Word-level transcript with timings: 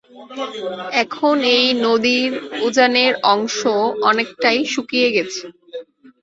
এখন 1.03 1.35
এই 1.55 1.67
নদীর 1.85 2.31
উজানের 2.61 3.13
অংশ 3.33 3.59
অনেকটাই 4.09 4.59
শুকিয়ে 4.65 5.09
গেছে। 5.15 5.43